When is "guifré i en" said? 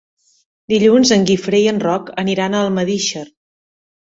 1.31-1.83